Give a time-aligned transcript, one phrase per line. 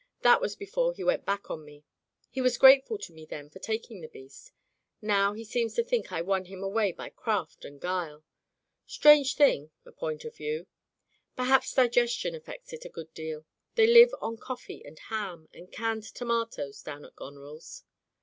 [0.21, 1.83] That was be fore he went back on me.
[2.31, 4.51] He was grateful to me then for taking the beast.
[4.99, 8.23] Now he seems to think I won him away by craft and guile.
[8.87, 10.65] Strange thing, a point of view!
[11.35, 13.45] Perhaps diges tion affects it a good deal.
[13.75, 17.83] They live on cof fee and ham and canned tomatoes down at Gonerirs."